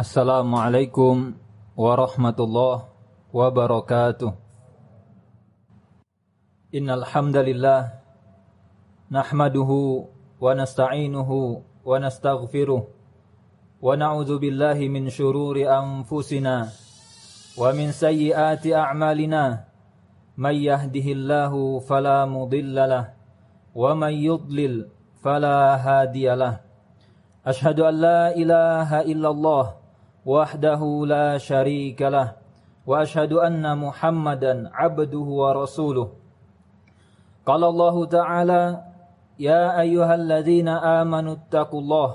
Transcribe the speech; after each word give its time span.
Assalamualaikum 0.00 1.36
warahmatullahi 1.76 2.88
wabarakatuh. 3.36 4.32
Innal 6.72 7.04
hamdalillah 7.04 8.00
nahmaduhu 9.12 10.08
wa 10.40 10.56
nasta'inuhu 10.56 11.60
wa 11.84 12.00
nastaghfiruh 12.00 12.80
wa 12.80 13.92
na'udzu 13.92 14.40
billahi 14.40 14.88
min 14.88 15.12
shururi 15.12 15.68
anfusina 15.68 16.72
wa 17.60 17.68
min 17.76 17.92
sayyiati 17.92 18.72
a'malina 18.72 19.68
may 20.32 20.64
yahdihillahu 20.64 21.84
fala 21.84 22.24
mudilla 22.24 22.88
lah 22.88 23.04
wa 23.76 23.92
may 23.92 24.16
yudlil 24.16 24.88
fala 25.20 25.76
hadiyalah 25.76 26.64
Ashhadu 27.44 27.84
an 27.84 27.94
la 28.00 28.20
ilaha 28.36 29.04
illallah 29.04 29.79
wahdahu 30.29 31.05
la 31.05 31.37
syarika 31.39 32.09
lah 32.09 32.27
wa 32.85 33.01
ashhadu 33.01 33.41
anna 33.41 33.75
Muhammadan 33.75 34.69
abduhu 34.73 35.41
wa 35.45 35.53
rasuluh 35.53 36.09
قال 37.45 37.61
الله 37.63 37.95
تعالى 38.05 38.63
يا 39.39 39.79
أيها 39.81 40.15
الذين 40.15 40.65
آمنوا 40.67 41.33
اتقوا 41.45 41.81
الله 41.81 42.11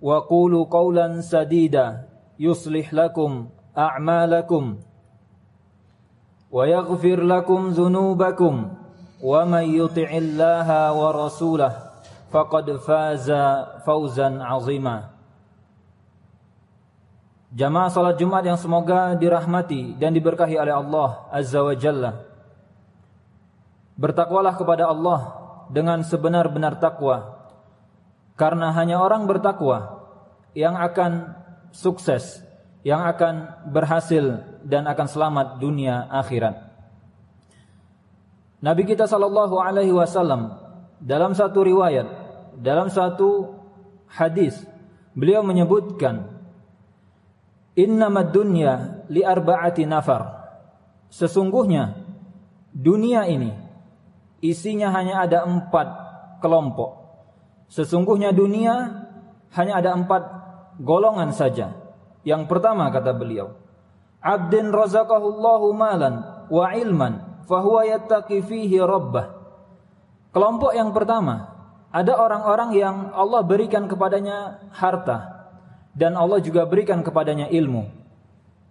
وقولوا 0.00 0.64
قولا 0.64 1.20
سديدا 1.20 2.08
يصلح 2.40 2.94
لكم 2.94 3.48
أعمالكم 3.78 4.64
ويغفر 6.52 7.18
لكم 7.20 7.68
ذنوبكم 7.68 8.54
ومن 9.22 9.64
يطع 9.80 10.10
الله 10.10 10.68
ورسوله 10.92 11.72
فقد 12.30 12.76
فاز 12.76 13.28
فوزا 13.86 14.28
عظيما 14.44 15.04
Jamaah 17.49 17.89
salat 17.89 18.21
Jumat 18.21 18.45
yang 18.45 18.61
semoga 18.61 19.17
dirahmati 19.17 19.97
dan 19.97 20.13
diberkahi 20.13 20.53
oleh 20.53 20.69
Allah 20.69 21.25
Azza 21.33 21.65
wa 21.65 21.73
Jalla. 21.73 22.29
Bertakwalah 23.97 24.53
kepada 24.53 24.85
Allah 24.85 25.33
dengan 25.73 26.05
sebenar-benar 26.05 26.77
takwa. 26.77 27.41
Karena 28.37 28.69
hanya 28.71 29.01
orang 29.01 29.25
bertakwa 29.25 30.05
yang 30.53 30.77
akan 30.77 31.33
sukses, 31.73 32.39
yang 32.85 33.01
akan 33.03 33.65
berhasil 33.73 34.45
dan 34.61 34.85
akan 34.85 35.07
selamat 35.09 35.47
dunia 35.57 36.05
akhirat. 36.05 36.69
Nabi 38.61 38.85
kita 38.85 39.09
sallallahu 39.09 39.57
alaihi 39.57 39.91
wasallam 39.91 40.53
dalam 41.01 41.33
satu 41.33 41.65
riwayat, 41.65 42.07
dalam 42.61 42.93
satu 42.93 43.57
hadis, 44.05 44.63
beliau 45.17 45.43
menyebutkan 45.43 46.38
Innamad 47.79 48.35
dunya 48.35 49.07
li 49.07 49.23
arba'ati 49.23 49.87
nafar. 49.87 50.35
Sesungguhnya 51.07 51.95
dunia 52.75 53.23
ini 53.23 53.55
isinya 54.43 54.91
hanya 54.91 55.23
ada 55.23 55.47
empat 55.47 55.87
kelompok. 56.43 56.99
Sesungguhnya 57.71 58.35
dunia 58.35 59.07
hanya 59.55 59.79
ada 59.79 59.95
empat 59.95 60.23
golongan 60.83 61.31
saja. 61.31 61.71
Yang 62.27 62.51
pertama 62.51 62.91
kata 62.91 63.15
beliau, 63.15 63.55
Abdin 64.19 64.75
razaqahullahu 64.75 65.71
malan 65.71 66.45
wa 66.51 66.75
ilman 66.75 67.47
fahuwa 67.47 67.87
yattaqi 67.87 68.43
fihi 68.43 68.75
rabbah. 68.83 69.39
Kelompok 70.35 70.75
yang 70.75 70.91
pertama, 70.91 71.55
ada 71.95 72.19
orang-orang 72.19 72.75
yang 72.75 72.95
Allah 73.15 73.39
berikan 73.47 73.87
kepadanya 73.87 74.67
harta 74.75 75.38
dan 75.93 76.13
Allah 76.13 76.39
juga 76.43 76.65
berikan 76.69 77.01
kepadanya 77.01 77.49
ilmu. 77.49 77.89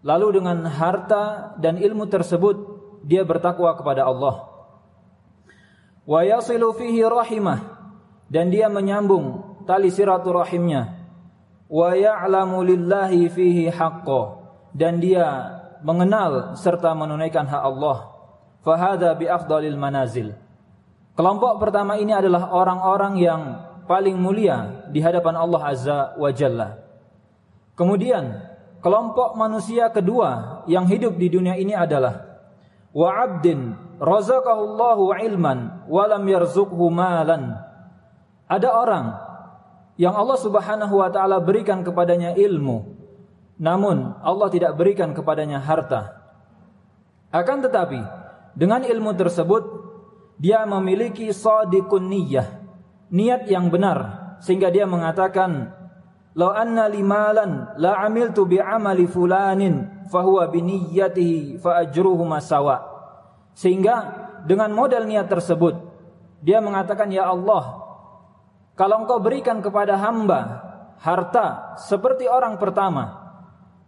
Lalu 0.06 0.38
dengan 0.38 0.62
harta 0.70 1.54
dan 1.58 1.76
ilmu 1.76 2.06
tersebut 2.06 2.56
dia 3.02 3.26
bertakwa 3.26 3.74
kepada 3.74 4.06
Allah. 4.06 4.46
Wa 6.06 6.22
yasilu 6.22 6.70
fihi 6.74 7.02
rahimah. 7.02 7.76
Dan 8.28 8.52
dia 8.52 8.68
menyambung 8.68 9.56
tali 9.64 9.88
silaturahimnya. 9.88 11.00
Wa 11.68 11.96
ya'lamu 11.96 12.60
lillahi 12.64 13.28
fihi 13.28 13.72
haqqo 13.72 14.40
dan 14.72 15.00
dia 15.00 15.58
mengenal 15.84 16.56
serta 16.56 16.92
menunaikan 16.96 17.44
hak 17.44 17.62
Allah. 17.64 18.14
Fahada 18.64 19.16
bi 19.16 19.28
afdalil 19.28 19.76
manazil. 19.76 20.36
Kelompok 21.16 21.60
pertama 21.60 21.98
ini 21.98 22.14
adalah 22.14 22.52
orang-orang 22.52 23.14
yang 23.18 23.42
paling 23.88 24.16
mulia 24.16 24.86
di 24.92 25.00
hadapan 25.00 25.34
Allah 25.40 25.62
azza 25.64 25.98
wa 26.20 26.30
jalla 26.30 26.87
kemudian 27.78 28.42
kelompok 28.82 29.38
manusia 29.38 29.86
kedua 29.94 30.62
yang 30.66 30.90
hidup 30.90 31.14
di 31.14 31.30
dunia 31.30 31.54
ini 31.54 31.78
adalah 31.78 32.42
wa 32.90 33.08
'abdin 33.14 33.78
razaqahullahu 34.02 35.14
ilman 35.22 35.86
wa 35.86 36.02
lam 36.10 36.22
yarzuqhu 36.26 36.90
malan. 36.90 37.54
Ada 38.48 38.68
orang 38.74 39.06
yang 40.00 40.14
Allah 40.18 40.38
Subhanahu 40.38 40.94
wa 40.98 41.10
taala 41.10 41.38
berikan 41.38 41.86
kepadanya 41.86 42.34
ilmu, 42.34 42.96
namun 43.60 44.18
Allah 44.22 44.48
tidak 44.50 44.74
berikan 44.78 45.14
kepadanya 45.14 45.62
harta. 45.62 46.18
Akan 47.28 47.60
tetapi, 47.60 48.00
dengan 48.56 48.82
ilmu 48.86 49.12
tersebut 49.12 49.62
dia 50.40 50.64
memiliki 50.64 51.28
shadiqun 51.28 52.08
niyyah, 52.08 52.46
niat 53.12 53.50
yang 53.50 53.68
benar 53.68 54.30
sehingga 54.38 54.70
dia 54.70 54.86
mengatakan 54.86 55.74
Lau 56.38 56.54
anna 56.54 56.86
limalan 56.86 57.74
la 57.82 57.98
amiltu 58.06 58.46
bi 58.46 58.62
amali 58.62 59.10
fulanin 59.10 60.06
fahuwa 60.06 60.46
bi 60.46 60.62
niyyatihi 60.62 61.58
fa 61.58 61.82
ajruhuma 61.82 62.38
sawa. 62.38 62.78
Sehingga 63.58 63.94
dengan 64.46 64.70
modal 64.70 65.10
niat 65.10 65.26
tersebut 65.26 65.74
dia 66.38 66.62
mengatakan 66.62 67.10
ya 67.10 67.26
Allah 67.26 67.82
kalau 68.78 69.02
engkau 69.02 69.18
berikan 69.18 69.58
kepada 69.58 69.98
hamba 69.98 70.62
harta 71.02 71.74
seperti 71.82 72.30
orang 72.30 72.54
pertama 72.62 73.34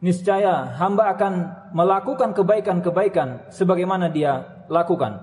niscaya 0.02 0.74
hamba 0.74 1.14
akan 1.14 1.32
melakukan 1.70 2.34
kebaikan-kebaikan 2.34 3.46
sebagaimana 3.54 4.10
dia 4.10 4.66
lakukan. 4.66 5.22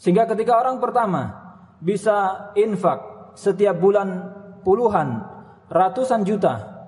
Sehingga 0.00 0.24
ketika 0.24 0.56
orang 0.56 0.80
pertama 0.80 1.36
bisa 1.84 2.48
infak 2.56 3.04
setiap 3.36 3.76
bulan 3.76 4.32
puluhan 4.64 5.29
ratusan 5.70 6.26
juta, 6.26 6.82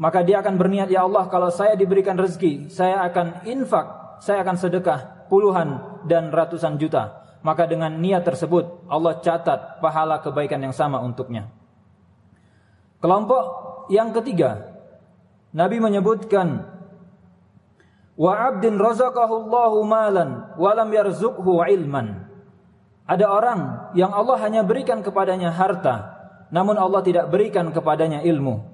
maka 0.00 0.24
dia 0.24 0.40
akan 0.40 0.56
berniat 0.56 0.88
ya 0.88 1.04
Allah 1.04 1.28
kalau 1.28 1.52
saya 1.52 1.76
diberikan 1.76 2.16
rezeki, 2.16 2.72
saya 2.72 3.04
akan 3.06 3.44
infak, 3.44 4.18
saya 4.24 4.40
akan 4.42 4.56
sedekah 4.56 5.28
puluhan 5.28 6.00
dan 6.08 6.32
ratusan 6.32 6.80
juta. 6.80 7.22
Maka 7.44 7.68
dengan 7.68 7.94
niat 8.02 8.26
tersebut 8.26 8.90
Allah 8.90 9.22
catat 9.22 9.78
pahala 9.78 10.18
kebaikan 10.18 10.58
yang 10.58 10.74
sama 10.74 10.98
untuknya. 10.98 11.46
Kelompok 12.98 13.44
yang 13.92 14.10
ketiga, 14.10 14.74
Nabi 15.54 15.78
menyebutkan 15.78 16.66
wa 18.18 18.32
'abdin 18.34 18.80
razaqahu 18.80 19.46
Allahu 19.46 19.78
malan 19.86 20.58
wa 20.58 20.70
lam 20.74 20.90
ilman. 20.90 22.06
Ada 23.06 23.26
orang 23.30 23.60
yang 23.94 24.10
Allah 24.10 24.42
hanya 24.42 24.66
berikan 24.66 24.98
kepadanya 25.06 25.54
harta 25.54 26.15
namun 26.56 26.80
Allah 26.80 27.04
tidak 27.04 27.28
berikan 27.28 27.68
kepadanya 27.68 28.24
ilmu. 28.24 28.64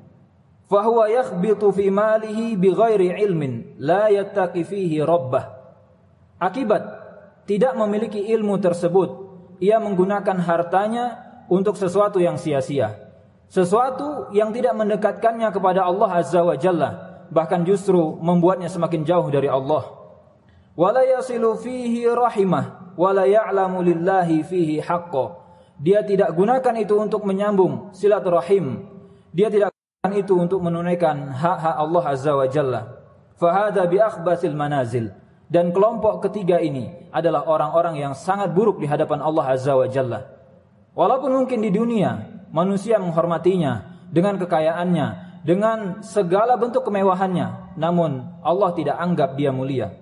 Fahuwa 0.71 1.11
yakhbitu 1.11 1.75
fi 1.75 1.91
malihi 1.91 2.55
bighairi 2.55 3.19
ilmin 3.27 3.75
la 3.83 4.07
yattaqi 4.07 4.63
fihi 4.63 5.03
rabbah. 5.03 5.51
Akibat 6.39 6.83
tidak 7.51 7.75
memiliki 7.75 8.23
ilmu 8.23 8.63
tersebut, 8.63 9.11
ia 9.59 9.83
menggunakan 9.83 10.39
hartanya 10.47 11.27
untuk 11.51 11.75
sesuatu 11.75 12.23
yang 12.23 12.39
sia-sia. 12.39 13.03
Sesuatu 13.51 14.31
yang 14.31 14.55
tidak 14.55 14.79
mendekatkannya 14.79 15.51
kepada 15.51 15.83
Allah 15.83 16.23
Azza 16.23 16.41
wa 16.41 16.55
Jalla, 16.55 16.91
bahkan 17.35 17.67
justru 17.67 17.99
membuatnya 18.23 18.71
semakin 18.71 19.03
jauh 19.03 19.27
dari 19.27 19.51
Allah. 19.51 19.91
Wala 20.79 21.03
yasilu 21.03 21.59
fihi 21.59 22.07
rahimah, 22.07 22.95
wala 22.95 23.27
ya'lamu 23.27 23.83
lillahi 23.83 24.47
fihi 24.47 24.79
haqqo 24.79 25.42
dia 25.81 26.05
tidak 26.05 26.35
gunakan 26.37 26.75
itu 26.77 26.95
untuk 26.99 27.25
menyambung 27.25 27.95
silaturahim. 27.97 28.85
Dia 29.33 29.49
tidak 29.49 29.73
gunakan 29.73 30.13
itu 30.19 30.35
untuk 30.37 30.61
menunaikan 30.61 31.33
hak-hak 31.33 31.77
Allah 31.79 32.05
Azza 32.05 32.33
wa 32.37 32.47
Jalla. 32.51 32.83
Fahada 33.41 33.89
bi 33.89 33.97
akhbasil 33.97 34.53
manazil. 34.53 35.11
Dan 35.53 35.69
kelompok 35.73 36.25
ketiga 36.29 36.61
ini 36.65 36.89
adalah 37.13 37.45
orang-orang 37.45 38.01
yang 38.01 38.17
sangat 38.17 38.57
buruk 38.57 38.81
di 38.81 38.89
hadapan 38.89 39.21
Allah 39.21 39.53
Azza 39.53 39.77
wa 39.77 39.85
Jalla. 39.85 40.25
Walaupun 40.93 41.45
mungkin 41.45 41.61
di 41.65 41.73
dunia 41.73 42.45
manusia 42.53 43.01
menghormatinya 43.01 44.05
dengan 44.13 44.37
kekayaannya, 44.37 45.41
dengan 45.43 46.05
segala 46.05 46.55
bentuk 46.57 46.85
kemewahannya, 46.85 47.77
namun 47.81 48.29
Allah 48.45 48.71
tidak 48.77 48.97
anggap 49.01 49.35
dia 49.35 49.51
mulia. 49.51 49.93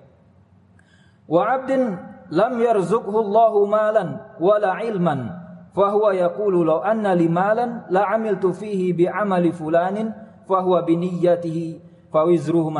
Wa 1.30 1.46
'abdin 1.46 1.94
lam 2.30 2.52
yarzuqhu 2.58 3.14
Allahu 3.14 3.66
malan 3.70 4.18
wala 4.42 4.82
ilman 4.82 5.39
fahuwa 5.74 6.14
yaqulu 6.14 6.66
law 6.66 6.80
anna 6.82 7.14
li 7.14 7.26
malan 7.30 7.86
la 7.90 8.10
amiltu 8.10 8.54
fihi 8.54 8.94
bi 8.94 9.06
amali 9.06 9.54
fulanin 9.54 10.10
fahuwa 10.46 10.82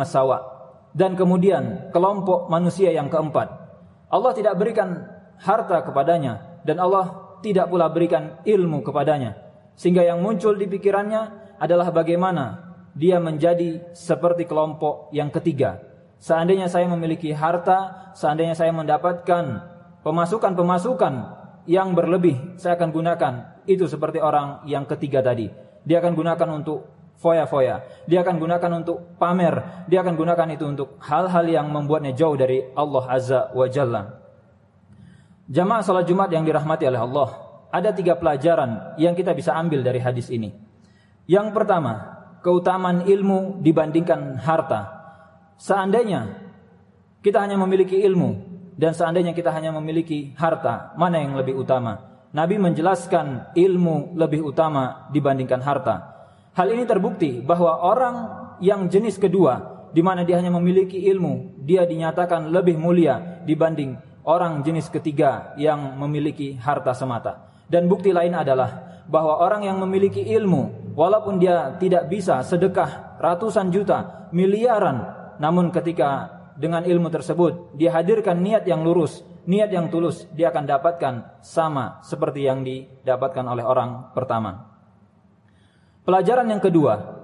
sawa. 0.07 0.39
Dan 0.91 1.15
kemudian 1.15 1.95
kelompok 1.95 2.51
manusia 2.51 2.91
yang 2.91 3.07
keempat. 3.07 3.47
Allah 4.11 4.33
tidak 4.35 4.59
berikan 4.59 5.07
harta 5.39 5.87
kepadanya 5.87 6.63
dan 6.67 6.83
Allah 6.83 7.39
tidak 7.47 7.71
pula 7.71 7.87
berikan 7.87 8.43
ilmu 8.43 8.83
kepadanya. 8.83 9.39
Sehingga 9.79 10.03
yang 10.03 10.19
muncul 10.19 10.59
di 10.59 10.67
pikirannya 10.67 11.55
adalah 11.63 11.95
bagaimana 11.95 12.75
dia 12.93 13.23
menjadi 13.23 13.95
seperti 13.95 14.45
kelompok 14.51 15.15
yang 15.15 15.31
ketiga. 15.31 15.79
Seandainya 16.21 16.69
saya 16.69 16.85
memiliki 16.91 17.33
harta, 17.33 18.13
seandainya 18.13 18.53
saya 18.53 18.75
mendapatkan 18.77 19.65
pemasukan-pemasukan 20.05 21.40
yang 21.69 21.93
berlebih, 21.93 22.57
saya 22.57 22.77
akan 22.77 22.91
gunakan 22.93 23.35
itu 23.69 23.85
seperti 23.85 24.23
orang 24.23 24.65
yang 24.65 24.89
ketiga 24.89 25.21
tadi. 25.21 25.53
Dia 25.85 26.01
akan 26.01 26.13
gunakan 26.17 26.49
untuk 26.57 26.89
foya-foya. 27.21 27.85
Dia 28.09 28.25
akan 28.25 28.37
gunakan 28.41 28.71
untuk 28.81 29.17
pamer. 29.21 29.85
Dia 29.87 30.01
akan 30.01 30.17
gunakan 30.17 30.49
itu 30.57 30.65
untuk 30.65 30.97
hal-hal 31.05 31.45
yang 31.45 31.69
membuatnya 31.69 32.17
jauh 32.17 32.35
dari 32.35 32.65
Allah 32.73 33.05
Azza 33.09 33.41
wa 33.53 33.67
Jalla. 33.69 34.03
Jamaah 35.51 35.83
salat 35.83 36.07
Jumat 36.07 36.31
yang 36.31 36.47
dirahmati 36.47 36.87
oleh 36.87 37.01
Allah, 37.03 37.29
ada 37.75 37.91
tiga 37.91 38.15
pelajaran 38.15 38.95
yang 38.99 39.19
kita 39.19 39.35
bisa 39.35 39.55
ambil 39.55 39.83
dari 39.83 39.99
hadis 39.99 40.31
ini. 40.31 40.55
Yang 41.27 41.55
pertama, 41.55 42.23
keutamaan 42.43 43.07
ilmu 43.07 43.59
dibandingkan 43.63 44.39
harta. 44.43 44.91
Seandainya 45.59 46.51
kita 47.21 47.43
hanya 47.43 47.59
memiliki 47.61 48.01
ilmu 48.01 48.50
dan 48.81 48.97
seandainya 48.97 49.37
kita 49.37 49.53
hanya 49.53 49.77
memiliki 49.77 50.33
harta, 50.41 50.97
mana 50.97 51.21
yang 51.21 51.37
lebih 51.37 51.53
utama? 51.53 52.01
Nabi 52.33 52.57
menjelaskan 52.57 53.53
ilmu 53.53 54.17
lebih 54.17 54.41
utama 54.41 55.13
dibandingkan 55.13 55.61
harta. 55.61 55.97
Hal 56.57 56.73
ini 56.73 56.89
terbukti 56.89 57.45
bahwa 57.45 57.77
orang 57.85 58.17
yang 58.65 58.89
jenis 58.89 59.21
kedua 59.21 59.85
di 59.93 60.01
mana 60.01 60.25
dia 60.25 60.41
hanya 60.41 60.49
memiliki 60.57 60.97
ilmu, 61.13 61.61
dia 61.61 61.85
dinyatakan 61.85 62.49
lebih 62.49 62.81
mulia 62.81 63.45
dibanding 63.45 64.01
orang 64.25 64.65
jenis 64.65 64.89
ketiga 64.89 65.53
yang 65.61 66.01
memiliki 66.01 66.57
harta 66.57 66.97
semata. 66.97 67.53
Dan 67.69 67.85
bukti 67.85 68.17
lain 68.17 68.33
adalah 68.33 69.05
bahwa 69.05 69.45
orang 69.45 69.69
yang 69.69 69.77
memiliki 69.77 70.25
ilmu 70.25 70.95
walaupun 70.97 71.37
dia 71.37 71.77
tidak 71.77 72.09
bisa 72.09 72.41
sedekah 72.49 73.21
ratusan 73.21 73.69
juta, 73.69 74.31
miliaran, 74.33 75.05
namun 75.37 75.69
ketika 75.69 76.40
dengan 76.57 76.83
ilmu 76.87 77.13
tersebut 77.13 77.75
dia 77.77 77.93
hadirkan 77.95 78.41
niat 78.41 78.67
yang 78.67 78.83
lurus, 78.83 79.23
niat 79.47 79.71
yang 79.71 79.91
tulus, 79.91 80.27
dia 80.35 80.51
akan 80.51 80.65
dapatkan 80.67 81.15
sama 81.45 82.01
seperti 82.07 82.47
yang 82.47 82.63
didapatkan 82.63 83.45
oleh 83.47 83.65
orang 83.67 84.15
pertama. 84.17 84.71
Pelajaran 86.03 86.49
yang 86.49 86.59
kedua, 86.59 87.21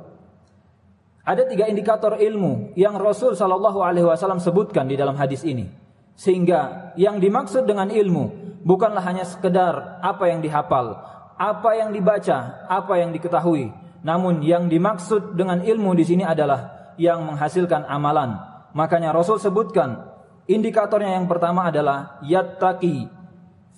ada 1.26 1.42
tiga 1.42 1.66
indikator 1.66 2.22
ilmu 2.22 2.76
yang 2.78 2.94
Rasul 2.94 3.34
Shallallahu 3.34 3.82
Alaihi 3.82 4.06
Wasallam 4.06 4.38
sebutkan 4.38 4.86
di 4.86 4.94
dalam 4.94 5.18
hadis 5.18 5.42
ini, 5.42 5.66
sehingga 6.14 6.92
yang 6.94 7.18
dimaksud 7.18 7.66
dengan 7.66 7.90
ilmu 7.90 8.46
bukanlah 8.62 9.02
hanya 9.02 9.26
sekedar 9.26 9.98
apa 10.02 10.30
yang 10.30 10.38
dihafal, 10.38 11.02
apa 11.34 11.70
yang 11.74 11.90
dibaca, 11.90 12.66
apa 12.70 12.94
yang 13.02 13.10
diketahui, 13.10 13.74
namun 14.06 14.38
yang 14.46 14.70
dimaksud 14.70 15.34
dengan 15.34 15.66
ilmu 15.66 15.98
di 15.98 16.04
sini 16.06 16.22
adalah 16.22 16.94
yang 16.96 17.26
menghasilkan 17.26 17.84
amalan. 17.90 18.55
Makanya 18.76 19.16
Rasul 19.16 19.40
sebutkan 19.40 20.04
indikatornya 20.44 21.16
yang 21.16 21.24
pertama 21.24 21.72
adalah 21.72 22.20
yattaqi 22.20 23.08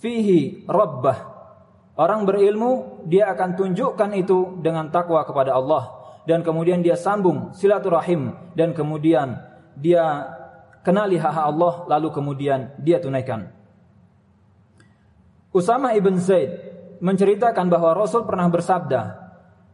fihi 0.02 0.66
rabbah. 0.66 1.38
Orang 1.94 2.26
berilmu 2.26 3.02
dia 3.06 3.30
akan 3.30 3.54
tunjukkan 3.54 4.10
itu 4.18 4.58
dengan 4.58 4.90
takwa 4.90 5.22
kepada 5.22 5.54
Allah. 5.54 5.94
Dan 6.26 6.42
kemudian 6.42 6.82
dia 6.82 6.98
sambung 6.98 7.54
silaturahim. 7.54 8.34
Dan 8.58 8.74
kemudian 8.74 9.38
dia 9.78 10.34
kenali 10.82 11.14
hak 11.14 11.46
Allah 11.46 11.86
lalu 11.86 12.08
kemudian 12.10 12.74
dia 12.82 12.98
tunaikan. 12.98 13.54
Usama 15.54 15.94
ibn 15.94 16.18
Zaid 16.18 16.50
menceritakan 16.98 17.70
bahwa 17.70 17.94
Rasul 17.94 18.26
pernah 18.26 18.50
bersabda, 18.50 19.16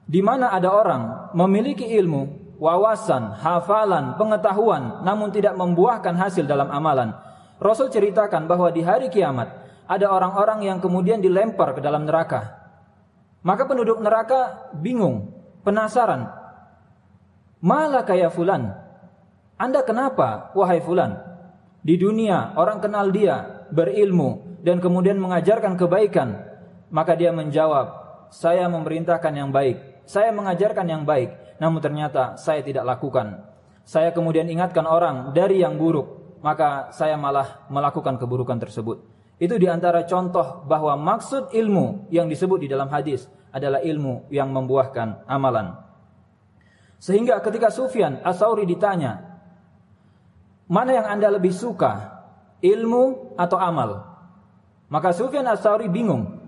di 0.04 0.20
mana 0.20 0.52
ada 0.52 0.70
orang 0.70 1.32
memiliki 1.32 1.88
ilmu, 1.96 2.43
wawasan, 2.64 3.36
hafalan, 3.36 4.16
pengetahuan 4.16 5.04
namun 5.04 5.28
tidak 5.28 5.52
membuahkan 5.52 6.16
hasil 6.16 6.48
dalam 6.48 6.72
amalan. 6.72 7.12
Rasul 7.60 7.92
ceritakan 7.92 8.48
bahwa 8.48 8.72
di 8.72 8.80
hari 8.80 9.12
kiamat 9.12 9.52
ada 9.84 10.08
orang-orang 10.08 10.64
yang 10.64 10.78
kemudian 10.80 11.20
dilempar 11.20 11.76
ke 11.76 11.84
dalam 11.84 12.08
neraka. 12.08 12.56
Maka 13.44 13.68
penduduk 13.68 14.00
neraka 14.00 14.72
bingung, 14.80 15.36
penasaran. 15.60 16.32
Malah 17.60 18.08
kayak 18.08 18.32
fulan. 18.32 18.72
Anda 19.60 19.84
kenapa, 19.84 20.56
wahai 20.56 20.80
fulan? 20.80 21.20
Di 21.84 22.00
dunia 22.00 22.56
orang 22.56 22.80
kenal 22.80 23.12
dia, 23.12 23.68
berilmu 23.68 24.60
dan 24.64 24.80
kemudian 24.80 25.20
mengajarkan 25.20 25.76
kebaikan. 25.76 26.40
Maka 26.88 27.12
dia 27.12 27.28
menjawab, 27.28 27.86
saya 28.32 28.64
memerintahkan 28.72 29.32
yang 29.36 29.52
baik, 29.52 30.08
saya 30.08 30.32
mengajarkan 30.32 30.86
yang 30.88 31.04
baik, 31.04 31.43
namun 31.58 31.78
ternyata 31.82 32.38
saya 32.40 32.62
tidak 32.62 32.86
lakukan. 32.86 33.44
Saya 33.84 34.10
kemudian 34.16 34.48
ingatkan 34.48 34.88
orang 34.88 35.36
dari 35.36 35.60
yang 35.60 35.76
buruk, 35.76 36.38
maka 36.40 36.90
saya 36.92 37.14
malah 37.20 37.68
melakukan 37.68 38.16
keburukan 38.16 38.56
tersebut. 38.56 39.04
Itu 39.36 39.58
di 39.58 39.66
antara 39.66 40.06
contoh 40.06 40.62
bahwa 40.64 40.94
maksud 40.94 41.50
ilmu 41.52 42.08
yang 42.08 42.30
disebut 42.30 42.64
di 42.64 42.68
dalam 42.70 42.86
hadis 42.88 43.26
adalah 43.50 43.82
ilmu 43.82 44.30
yang 44.30 44.48
membuahkan 44.50 45.26
amalan. 45.26 45.74
Sehingga 47.02 47.42
ketika 47.44 47.68
Sufyan 47.68 48.22
Asauri 48.24 48.64
ditanya, 48.64 49.20
mana 50.70 50.96
yang 50.96 51.06
anda 51.06 51.28
lebih 51.28 51.52
suka, 51.52 52.24
ilmu 52.64 53.36
atau 53.36 53.58
amal? 53.60 53.90
Maka 54.88 55.12
Sufyan 55.12 55.44
Asauri 55.50 55.90
bingung. 55.90 56.40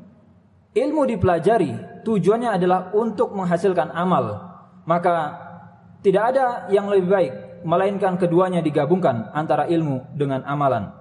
Ilmu 0.76 1.02
dipelajari 1.08 2.00
tujuannya 2.06 2.54
adalah 2.54 2.94
untuk 2.94 3.34
menghasilkan 3.34 3.90
amal. 3.92 4.45
Maka 4.86 5.14
tidak 6.00 6.32
ada 6.32 6.70
yang 6.70 6.86
lebih 6.86 7.10
baik 7.10 7.32
melainkan 7.66 8.14
keduanya 8.14 8.62
digabungkan 8.62 9.34
antara 9.34 9.66
ilmu 9.66 10.14
dengan 10.14 10.46
amalan. 10.46 10.94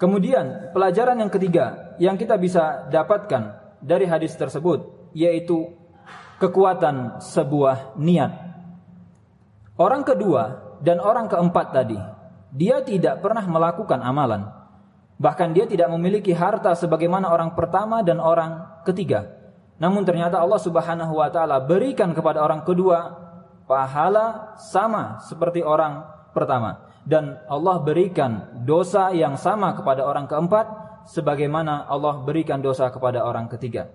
Kemudian 0.00 0.72
pelajaran 0.72 1.20
yang 1.20 1.32
ketiga 1.32 1.96
yang 2.00 2.16
kita 2.16 2.36
bisa 2.40 2.88
dapatkan 2.88 3.56
dari 3.80 4.08
hadis 4.08 4.32
tersebut 4.36 5.12
yaitu 5.12 5.72
kekuatan 6.40 7.20
sebuah 7.20 7.96
niat. 7.96 8.32
Orang 9.76 10.04
kedua 10.08 10.76
dan 10.80 11.00
orang 11.00 11.28
keempat 11.28 11.72
tadi, 11.72 11.96
dia 12.52 12.80
tidak 12.80 13.20
pernah 13.20 13.44
melakukan 13.44 14.00
amalan. 14.00 14.48
Bahkan 15.16 15.56
dia 15.56 15.64
tidak 15.64 15.88
memiliki 15.92 16.32
harta 16.32 16.76
sebagaimana 16.76 17.32
orang 17.32 17.56
pertama 17.56 18.04
dan 18.04 18.20
orang 18.20 18.80
ketiga. 18.84 19.35
Namun 19.76 20.08
ternyata 20.08 20.40
Allah 20.40 20.60
Subhanahu 20.60 21.20
wa 21.20 21.28
taala 21.28 21.60
berikan 21.60 22.16
kepada 22.16 22.40
orang 22.40 22.64
kedua 22.64 23.12
pahala 23.68 24.56
sama 24.56 25.20
seperti 25.26 25.60
orang 25.60 26.06
pertama 26.32 26.86
dan 27.06 27.38
Allah 27.46 27.78
berikan 27.84 28.62
dosa 28.66 29.14
yang 29.14 29.38
sama 29.38 29.78
kepada 29.78 30.02
orang 30.02 30.26
keempat 30.26 30.66
sebagaimana 31.06 31.86
Allah 31.86 32.18
berikan 32.26 32.58
dosa 32.58 32.90
kepada 32.90 33.22
orang 33.22 33.46
ketiga. 33.46 33.86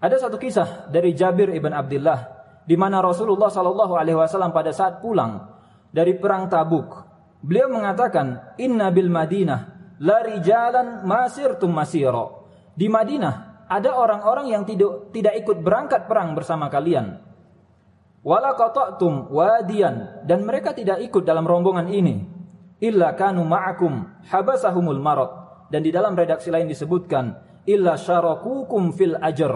Ada 0.00 0.28
satu 0.28 0.38
kisah 0.38 0.88
dari 0.88 1.12
Jabir 1.12 1.50
ibn 1.52 1.74
Abdullah 1.74 2.40
di 2.64 2.78
mana 2.78 3.02
Rasulullah 3.02 3.50
Shallallahu 3.50 3.98
alaihi 3.98 4.16
wasallam 4.16 4.54
pada 4.54 4.70
saat 4.70 5.02
pulang 5.02 5.42
dari 5.90 6.14
perang 6.14 6.46
Tabuk, 6.46 6.88
beliau 7.42 7.66
mengatakan, 7.66 8.54
"Inna 8.62 8.94
bil 8.94 9.10
Madinah 9.10 9.60
la 9.98 10.22
rijalan 10.22 11.02
masirtum 11.02 11.74
masiro." 11.74 12.46
Di 12.78 12.86
Madinah 12.86 13.49
ada 13.70 13.94
orang-orang 13.94 14.50
yang 14.50 14.66
tidak 14.66 15.14
tidak 15.14 15.38
ikut 15.46 15.62
berangkat 15.62 16.10
perang 16.10 16.34
bersama 16.34 16.66
kalian. 16.66 17.22
Wala 18.26 18.52
wadiyan. 19.30 20.26
Dan 20.26 20.42
mereka 20.42 20.74
tidak 20.74 20.98
ikut 21.06 21.22
dalam 21.22 21.46
rombongan 21.46 21.86
ini. 21.86 22.26
Illa 22.82 23.14
kanu 23.14 23.46
ma'akum 23.46 24.26
habasahumul 24.26 24.98
marad. 24.98 25.30
Dan 25.70 25.86
di 25.86 25.94
dalam 25.94 26.18
redaksi 26.18 26.50
lain 26.50 26.66
disebutkan 26.66 27.30
illa 27.62 27.94
syarakukum 27.94 28.90
fil 28.90 29.14
ajr. 29.14 29.54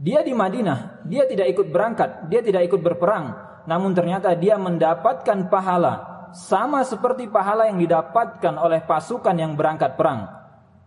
Dia 0.00 0.24
di 0.24 0.32
Madinah 0.32 1.04
dia 1.04 1.28
tidak 1.28 1.52
ikut 1.52 1.68
berangkat 1.68 2.32
dia 2.32 2.40
tidak 2.40 2.64
ikut 2.64 2.80
berperang. 2.80 3.36
Namun 3.68 3.92
ternyata 3.92 4.32
dia 4.32 4.56
mendapatkan 4.56 5.52
pahala 5.52 6.24
sama 6.32 6.80
seperti 6.80 7.28
pahala 7.28 7.68
yang 7.68 7.76
didapatkan 7.76 8.56
oleh 8.56 8.80
pasukan 8.88 9.36
yang 9.36 9.52
berangkat 9.52 10.00
perang. 10.00 10.32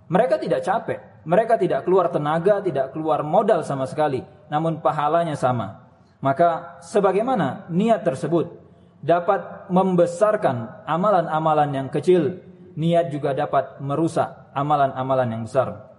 Mereka 0.10 0.42
tidak 0.42 0.66
capek 0.66 1.11
mereka 1.28 1.58
tidak 1.58 1.86
keluar 1.86 2.10
tenaga 2.10 2.62
tidak 2.62 2.94
keluar 2.94 3.22
modal 3.22 3.62
sama 3.66 3.86
sekali 3.86 4.22
namun 4.50 4.82
pahalanya 4.82 5.38
sama 5.38 5.82
maka 6.22 6.78
sebagaimana 6.86 7.66
niat 7.74 8.06
tersebut 8.06 8.62
dapat 9.02 9.68
membesarkan 9.74 10.86
amalan-amalan 10.86 11.70
yang 11.74 11.88
kecil, 11.90 12.38
niat 12.78 13.10
juga 13.10 13.34
dapat 13.34 13.82
merusak 13.82 14.54
amalan-amalan 14.54 15.28
yang 15.34 15.44
besar. 15.50 15.90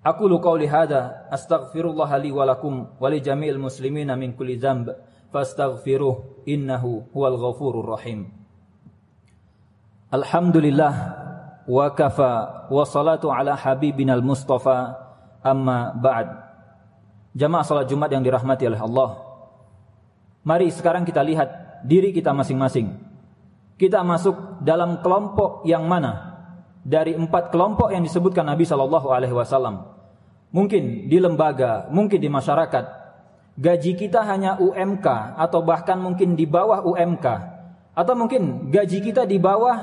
Aku 0.00 0.24
lu 0.24 0.40
qauli 0.40 0.64
hadza 0.64 1.28
astaghfirullah 1.28 2.08
li 2.24 2.32
wa 2.32 2.48
lakum 2.48 2.96
wa 2.96 3.08
li 3.12 3.20
jami'il 3.20 3.60
muslimina 3.60 4.16
min 4.16 4.32
kulli 4.32 4.56
dzamb 4.56 4.88
fastaghfiruh 5.28 6.48
innahu 6.48 7.12
huwal 7.12 7.36
ghafurur 7.36 8.00
rahim. 8.00 8.32
Alhamdulillah 10.08 10.92
wa 11.68 11.86
kafa 11.92 12.66
wa 12.72 12.84
salatu 12.88 13.28
ala 13.28 13.52
habibinal 13.52 14.24
mustafa 14.24 14.96
amma 15.44 15.92
ba'd. 15.92 16.32
Jamaah 17.36 17.62
salat 17.62 17.86
Jumat 17.86 18.08
yang 18.08 18.24
dirahmati 18.24 18.64
oleh 18.66 18.80
Allah. 18.80 19.20
Mari 20.42 20.72
sekarang 20.72 21.04
kita 21.04 21.20
lihat 21.20 21.84
diri 21.84 22.10
kita 22.10 22.32
masing-masing. 22.32 22.96
Kita 23.78 24.02
masuk 24.02 24.64
dalam 24.64 24.98
kelompok 25.04 25.62
yang 25.68 25.86
mana? 25.86 26.28
dari 26.88 27.12
empat 27.12 27.52
kelompok 27.52 27.92
yang 27.92 28.00
disebutkan 28.00 28.48
Nabi 28.48 28.64
Shallallahu 28.64 29.12
Alaihi 29.12 29.36
Wasallam. 29.36 29.84
Mungkin 30.48 31.12
di 31.12 31.20
lembaga, 31.20 31.84
mungkin 31.92 32.16
di 32.16 32.32
masyarakat, 32.32 32.84
gaji 33.60 33.92
kita 33.92 34.24
hanya 34.24 34.56
UMK 34.56 35.06
atau 35.36 35.60
bahkan 35.60 36.00
mungkin 36.00 36.32
di 36.32 36.48
bawah 36.48 36.80
UMK, 36.88 37.26
atau 37.92 38.14
mungkin 38.16 38.72
gaji 38.72 39.04
kita 39.04 39.28
di 39.28 39.36
bawah 39.36 39.76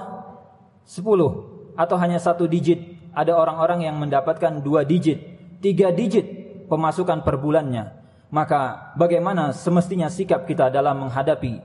10 0.89 1.54
atau 1.75 1.95
hanya 1.99 2.19
satu 2.19 2.47
digit. 2.47 2.95
Ada 3.15 3.31
orang-orang 3.31 3.87
yang 3.87 3.95
mendapatkan 3.95 4.59
dua 4.59 4.83
digit, 4.83 5.19
tiga 5.63 5.91
digit 5.91 6.25
pemasukan 6.67 7.23
per 7.23 7.39
bulannya. 7.39 7.95
Maka 8.33 8.91
bagaimana 8.99 9.55
semestinya 9.55 10.11
sikap 10.11 10.43
kita 10.43 10.67
dalam 10.67 11.07
menghadapi 11.07 11.61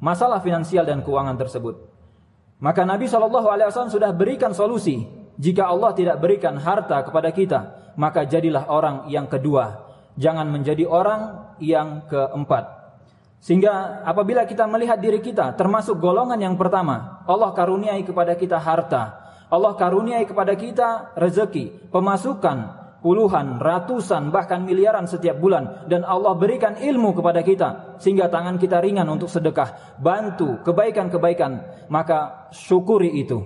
masalah 0.00 0.40
finansial 0.40 0.88
dan 0.88 1.04
keuangan 1.04 1.36
tersebut? 1.36 1.76
Maka 2.62 2.86
Nabi 2.88 3.04
Wasallam 3.10 3.92
sudah 3.92 4.14
berikan 4.16 4.56
solusi. 4.56 5.04
Jika 5.34 5.66
Allah 5.66 5.90
tidak 5.92 6.22
berikan 6.22 6.54
harta 6.56 7.02
kepada 7.02 7.34
kita, 7.34 7.60
maka 7.98 8.22
jadilah 8.22 8.70
orang 8.70 9.10
yang 9.10 9.26
kedua. 9.26 9.82
Jangan 10.14 10.46
menjadi 10.46 10.86
orang 10.86 11.52
yang 11.58 12.06
keempat. 12.06 12.83
Sehingga 13.44 14.00
apabila 14.08 14.48
kita 14.48 14.64
melihat 14.64 14.96
diri 14.96 15.20
kita 15.20 15.52
termasuk 15.52 16.00
golongan 16.00 16.40
yang 16.40 16.56
pertama, 16.56 17.20
Allah 17.28 17.52
karuniai 17.52 18.00
kepada 18.00 18.40
kita 18.40 18.56
harta, 18.56 19.20
Allah 19.52 19.76
karuniai 19.76 20.24
kepada 20.24 20.56
kita 20.56 21.12
rezeki, 21.12 21.92
pemasukan, 21.92 22.56
puluhan, 23.04 23.60
ratusan, 23.60 24.32
bahkan 24.32 24.64
miliaran 24.64 25.04
setiap 25.04 25.36
bulan 25.36 25.84
dan 25.92 26.08
Allah 26.08 26.32
berikan 26.40 26.80
ilmu 26.80 27.12
kepada 27.12 27.44
kita 27.44 28.00
sehingga 28.00 28.32
tangan 28.32 28.56
kita 28.56 28.80
ringan 28.80 29.04
untuk 29.12 29.28
sedekah, 29.28 30.00
bantu 30.00 30.64
kebaikan-kebaikan, 30.64 31.84
maka 31.92 32.48
syukuri 32.48 33.12
itu. 33.12 33.44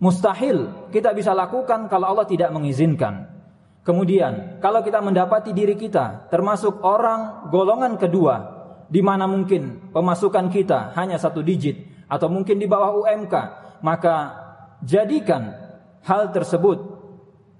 Mustahil 0.00 0.88
kita 0.88 1.12
bisa 1.12 1.36
lakukan 1.36 1.92
kalau 1.92 2.16
Allah 2.16 2.24
tidak 2.24 2.48
mengizinkan. 2.48 3.28
Kemudian, 3.84 4.56
kalau 4.64 4.80
kita 4.80 5.04
mendapati 5.04 5.52
diri 5.52 5.76
kita 5.76 6.32
termasuk 6.32 6.80
orang 6.80 7.52
golongan 7.52 8.00
kedua 8.00 8.55
di 8.86 9.02
mana 9.02 9.26
mungkin 9.26 9.90
pemasukan 9.90 10.46
kita 10.50 10.94
hanya 10.94 11.18
satu 11.18 11.42
digit 11.42 12.06
atau 12.06 12.30
mungkin 12.30 12.58
di 12.58 12.70
bawah 12.70 13.02
UMK, 13.02 13.34
maka 13.82 14.14
jadikan 14.82 15.50
hal 16.06 16.30
tersebut 16.30 16.78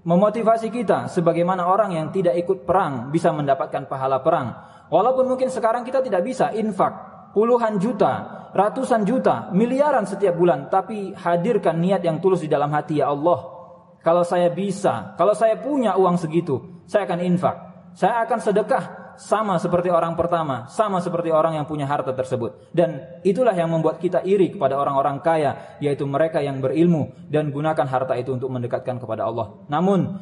memotivasi 0.06 0.70
kita 0.70 1.10
sebagaimana 1.10 1.66
orang 1.66 1.98
yang 1.98 2.06
tidak 2.14 2.38
ikut 2.38 2.62
perang 2.62 3.10
bisa 3.10 3.34
mendapatkan 3.34 3.90
pahala 3.90 4.22
perang. 4.22 4.54
Walaupun 4.86 5.26
mungkin 5.26 5.50
sekarang 5.50 5.82
kita 5.82 5.98
tidak 5.98 6.22
bisa 6.22 6.54
infak 6.54 6.94
puluhan 7.34 7.82
juta, 7.82 8.48
ratusan 8.54 9.02
juta, 9.02 9.50
miliaran 9.50 10.06
setiap 10.06 10.38
bulan, 10.38 10.70
tapi 10.70 11.10
hadirkan 11.10 11.82
niat 11.82 12.06
yang 12.06 12.22
tulus 12.22 12.46
di 12.46 12.48
dalam 12.48 12.70
hati 12.70 13.02
ya 13.02 13.10
Allah. 13.10 13.58
Kalau 14.06 14.22
saya 14.22 14.46
bisa, 14.54 15.18
kalau 15.18 15.34
saya 15.34 15.58
punya 15.58 15.98
uang 15.98 16.14
segitu, 16.14 16.86
saya 16.86 17.10
akan 17.10 17.20
infak. 17.26 17.56
Saya 17.98 18.22
akan 18.22 18.38
sedekah 18.38 19.05
sama 19.16 19.60
seperti 19.60 19.92
orang 19.92 20.16
pertama, 20.16 20.68
sama 20.68 21.00
seperti 21.00 21.32
orang 21.32 21.56
yang 21.56 21.66
punya 21.68 21.84
harta 21.84 22.12
tersebut. 22.12 22.72
Dan 22.72 23.20
itulah 23.24 23.52
yang 23.52 23.68
membuat 23.68 24.00
kita 24.00 24.24
iri 24.24 24.52
kepada 24.52 24.76
orang-orang 24.76 25.20
kaya, 25.20 25.76
yaitu 25.80 26.04
mereka 26.08 26.40
yang 26.40 26.60
berilmu 26.60 27.12
dan 27.28 27.52
gunakan 27.52 27.84
harta 27.88 28.14
itu 28.16 28.32
untuk 28.36 28.48
mendekatkan 28.52 29.00
kepada 29.00 29.26
Allah. 29.28 29.56
Namun 29.68 30.16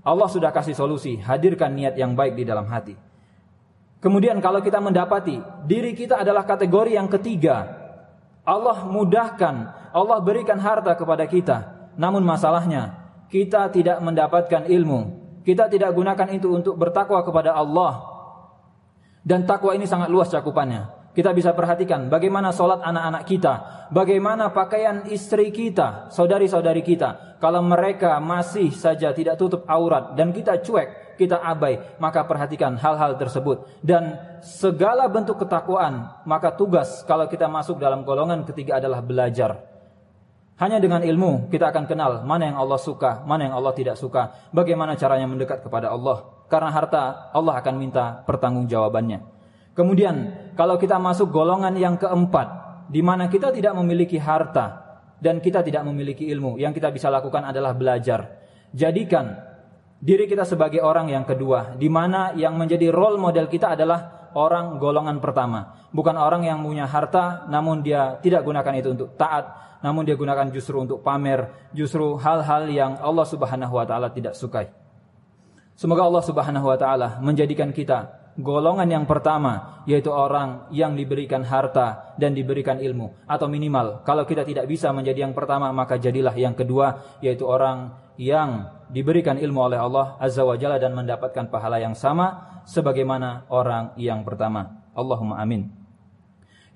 Allah 0.00 0.28
sudah 0.32 0.48
kasih 0.50 0.72
solusi, 0.72 1.20
hadirkan 1.20 1.76
niat 1.76 1.94
yang 1.94 2.16
baik 2.16 2.34
di 2.34 2.44
dalam 2.48 2.64
hati. 2.68 2.96
Kemudian 4.00 4.40
kalau 4.40 4.64
kita 4.64 4.80
mendapati 4.80 5.44
diri 5.68 5.92
kita 5.92 6.24
adalah 6.24 6.48
kategori 6.48 6.96
yang 6.96 7.06
ketiga, 7.12 7.68
Allah 8.48 8.88
mudahkan, 8.88 9.54
Allah 9.92 10.18
berikan 10.24 10.56
harta 10.56 10.96
kepada 10.96 11.28
kita. 11.28 11.58
Namun 12.00 12.24
masalahnya, 12.24 12.96
kita 13.30 13.70
tidak 13.70 14.02
mendapatkan 14.02 14.66
ilmu. 14.66 15.20
Kita 15.46 15.70
tidak 15.70 15.94
gunakan 15.94 16.28
itu 16.32 16.48
untuk 16.50 16.74
bertakwa 16.80 17.22
kepada 17.22 17.54
Allah. 17.54 18.09
Dan 19.20 19.44
takwa 19.44 19.76
ini 19.76 19.84
sangat 19.84 20.08
luas 20.08 20.32
cakupannya. 20.32 21.00
Kita 21.10 21.34
bisa 21.34 21.50
perhatikan 21.58 22.06
bagaimana 22.06 22.54
sholat 22.54 22.86
anak-anak 22.86 23.22
kita, 23.26 23.54
bagaimana 23.90 24.54
pakaian 24.54 25.10
istri 25.10 25.50
kita, 25.50 26.06
saudari-saudari 26.14 26.86
kita. 26.86 27.36
Kalau 27.42 27.66
mereka 27.66 28.22
masih 28.22 28.70
saja 28.70 29.10
tidak 29.10 29.34
tutup 29.34 29.66
aurat 29.66 30.14
dan 30.14 30.30
kita 30.30 30.62
cuek, 30.62 31.18
kita 31.18 31.42
abai, 31.42 31.98
maka 31.98 32.22
perhatikan 32.22 32.78
hal-hal 32.78 33.18
tersebut. 33.18 33.66
Dan 33.82 34.16
segala 34.38 35.10
bentuk 35.10 35.42
ketakwaan, 35.42 36.24
maka 36.24 36.54
tugas 36.54 37.02
kalau 37.04 37.26
kita 37.26 37.50
masuk 37.50 37.82
dalam 37.82 38.06
golongan 38.06 38.46
ketiga 38.46 38.78
adalah 38.78 39.02
belajar. 39.02 39.79
Hanya 40.60 40.76
dengan 40.76 41.00
ilmu 41.00 41.48
kita 41.48 41.72
akan 41.72 41.88
kenal 41.88 42.20
mana 42.28 42.52
yang 42.52 42.60
Allah 42.60 42.76
suka, 42.76 43.24
mana 43.24 43.48
yang 43.48 43.56
Allah 43.56 43.72
tidak 43.72 43.96
suka, 43.96 44.36
bagaimana 44.52 44.92
caranya 44.92 45.24
mendekat 45.24 45.64
kepada 45.64 45.88
Allah. 45.88 46.44
Karena 46.52 46.68
harta 46.68 47.32
Allah 47.32 47.56
akan 47.64 47.74
minta 47.80 48.20
pertanggungjawabannya. 48.28 49.24
Kemudian 49.72 50.14
kalau 50.60 50.76
kita 50.76 51.00
masuk 51.00 51.32
golongan 51.32 51.72
yang 51.80 51.96
keempat, 51.96 52.60
di 52.92 53.00
mana 53.00 53.32
kita 53.32 53.48
tidak 53.56 53.72
memiliki 53.72 54.20
harta 54.20 55.00
dan 55.16 55.40
kita 55.40 55.64
tidak 55.64 55.80
memiliki 55.88 56.28
ilmu, 56.28 56.60
yang 56.60 56.76
kita 56.76 56.92
bisa 56.92 57.08
lakukan 57.08 57.40
adalah 57.40 57.72
belajar. 57.72 58.44
Jadikan 58.76 59.40
diri 59.96 60.28
kita 60.28 60.44
sebagai 60.44 60.84
orang 60.84 61.08
yang 61.08 61.24
kedua, 61.24 61.72
di 61.80 61.88
mana 61.88 62.36
yang 62.36 62.60
menjadi 62.60 62.92
role 62.92 63.16
model 63.16 63.48
kita 63.48 63.72
adalah 63.80 64.28
orang 64.36 64.76
golongan 64.76 65.24
pertama, 65.24 65.88
bukan 65.88 66.20
orang 66.20 66.44
yang 66.44 66.60
punya 66.60 66.84
harta 66.84 67.48
namun 67.48 67.80
dia 67.80 68.20
tidak 68.20 68.44
gunakan 68.44 68.74
itu 68.76 68.92
untuk 68.92 69.16
taat, 69.16 69.69
namun 69.80 70.04
dia 70.04 70.16
gunakan 70.16 70.48
justru 70.52 70.80
untuk 70.80 71.00
pamer, 71.00 71.70
justru 71.72 72.16
hal-hal 72.20 72.68
yang 72.68 72.92
Allah 73.00 73.26
Subhanahu 73.26 73.74
wa 73.76 73.84
taala 73.88 74.12
tidak 74.12 74.36
sukai. 74.36 74.68
Semoga 75.76 76.04
Allah 76.04 76.24
Subhanahu 76.24 76.66
wa 76.68 76.76
taala 76.76 77.18
menjadikan 77.24 77.72
kita 77.72 78.20
golongan 78.38 78.86
yang 78.86 79.04
pertama 79.04 79.82
yaitu 79.84 80.08
orang 80.08 80.70
yang 80.70 80.94
diberikan 80.94 81.42
harta 81.42 82.14
dan 82.16 82.32
diberikan 82.32 82.78
ilmu 82.78 83.26
atau 83.26 83.50
minimal 83.50 84.06
kalau 84.06 84.22
kita 84.22 84.46
tidak 84.46 84.70
bisa 84.70 84.94
menjadi 84.94 85.28
yang 85.28 85.34
pertama 85.34 85.68
maka 85.74 85.98
jadilah 85.98 86.32
yang 86.38 86.54
kedua 86.54 87.18
yaitu 87.20 87.42
orang 87.42 87.90
yang 88.20 88.70
diberikan 88.92 89.40
ilmu 89.40 89.72
oleh 89.72 89.78
Allah 89.80 90.20
Azza 90.20 90.44
wa 90.44 90.54
Jalla 90.54 90.76
dan 90.76 90.92
mendapatkan 90.92 91.48
pahala 91.48 91.80
yang 91.80 91.96
sama 91.96 92.60
sebagaimana 92.68 93.48
orang 93.48 93.96
yang 93.96 94.20
pertama. 94.26 94.84
Allahumma 94.92 95.40
amin. 95.40 95.72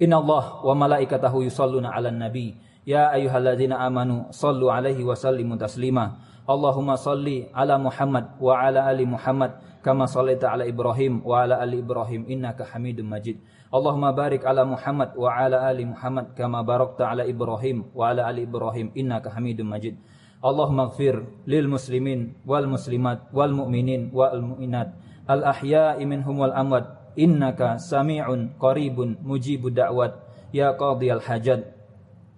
Inna 0.01 0.19
Allah 0.19 0.65
wa 0.65 0.75
malaikatahu 0.75 1.45
yusalluna 1.45 1.93
ala 1.93 2.09
nabi 2.09 2.57
Ya 2.85 3.09
ayyuhalladzina 3.09 3.81
amanu 3.81 4.29
sallu 4.29 4.69
alaihi 4.69 5.01
wa 5.01 5.17
sallimu 5.17 5.57
taslima. 5.57 6.21
Allahumma 6.45 7.01
salli 7.01 7.49
ala 7.57 7.81
Muhammad 7.81 8.37
wa 8.37 8.61
ala 8.61 8.85
ali 8.85 9.09
Muhammad 9.09 9.57
kama 9.81 10.05
sallaita 10.05 10.53
ala 10.53 10.69
Ibrahim 10.69 11.25
wa 11.25 11.41
ala 11.41 11.57
ali 11.65 11.81
Ibrahim 11.81 12.29
innaka 12.29 12.69
Hamidum 12.69 13.09
Majid. 13.09 13.41
Allahumma 13.73 14.13
barik 14.13 14.45
ala 14.45 14.69
Muhammad 14.69 15.17
wa 15.17 15.33
ala 15.33 15.65
ali 15.65 15.89
Muhammad 15.89 16.37
kama 16.37 16.61
barakta 16.61 17.09
ala 17.09 17.25
Ibrahim 17.25 17.89
wa 17.97 18.13
ala 18.13 18.29
ali 18.29 18.45
Ibrahim 18.45 18.93
innaka 18.93 19.33
Hamidum 19.33 19.73
Majid. 19.73 19.97
Allahumma 20.45 20.93
ighfir 20.93 21.25
lil 21.49 21.73
muslimin 21.73 22.37
wal 22.45 22.69
muslimat 22.69 23.33
wal 23.33 23.49
mu'minin 23.49 24.13
wal 24.13 24.37
mu'minat 24.45 24.93
al 25.25 25.41
ahya'i 25.41 26.05
minhum 26.05 26.37
wal 26.37 26.53
amwat 26.53 27.17
innaka 27.17 27.81
sami'un 27.81 28.53
qaribun 28.61 29.17
mujibud 29.25 29.73
da'wat 29.73 30.21
ya 30.53 30.77
qadiyal 30.77 31.25
hajat 31.25 31.65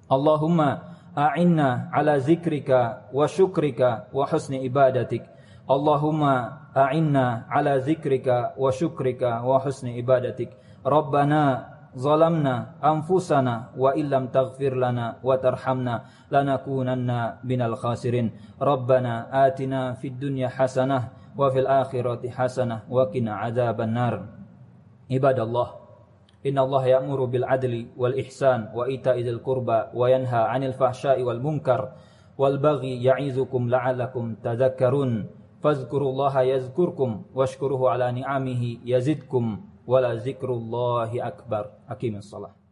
Allahumma 0.06 0.94
a'inna 1.16 1.90
ala 1.90 2.20
zikrika 2.22 3.10
wa 3.10 3.26
syukrika 3.26 4.06
wa 4.12 4.22
husni 4.28 4.62
ibadatik. 4.62 5.26
Allahumma 5.66 6.70
a'inna 6.76 7.50
ala 7.50 7.80
zikrika 7.82 8.54
wa 8.54 8.70
syukrika 8.70 9.42
wa 9.42 9.58
husni 9.58 9.98
ibadatik. 9.98 10.54
Rabbana 10.86 11.72
zalamna 11.96 12.78
anfusana 12.78 13.74
wa 13.74 13.96
illam 13.96 14.30
taghfir 14.30 14.76
lana 14.76 15.18
wa 15.24 15.34
tarhamna 15.40 16.06
lanakunanna 16.30 17.42
minal 17.42 17.74
khasirin. 17.74 18.30
Rabbana 18.62 19.32
atina 19.32 19.96
fid 19.98 20.20
dunya 20.20 20.46
hasanah 20.46 21.34
wa 21.34 21.50
fil 21.50 21.66
akhirati 21.66 22.30
hasanah 22.30 22.86
wa 22.86 23.08
qina 23.10 23.42
adzaban 23.42 23.90
nar. 23.90 24.14
Ibadallah 25.10 25.85
إن 26.46 26.58
الله 26.58 26.86
يأمر 26.86 27.24
بالعدل 27.24 27.86
والإحسان 27.96 28.68
وإيتاء 28.74 29.18
ذي 29.18 29.30
القربى 29.30 29.78
وينهى 29.94 30.42
عن 30.52 30.62
الفحشاء 30.64 31.22
والمنكر 31.22 31.92
والبغي 32.38 33.04
يعيذكم 33.04 33.70
لعلكم 33.70 34.34
تذكرون 34.34 35.26
فاذكروا 35.62 36.10
الله 36.10 36.40
يذكركم 36.42 37.10
واشكروه 37.34 37.90
على 37.90 38.12
نعمه 38.12 38.62
يزدكم 38.84 39.44
ولا 39.86 40.14
ذكر 40.14 40.50
الله 40.52 41.26
أكبر. 41.26 41.64
أقيم 41.88 42.16
الصلاة. 42.16 42.65